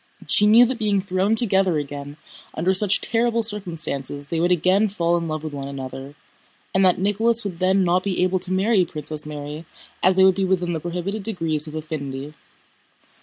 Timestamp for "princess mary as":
8.83-10.15